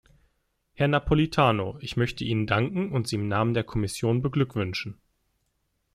[0.73, 4.97] Herr Napolitano, ich möchte Ihnen danken und Sie im Namen der Kommission beglückwünschen.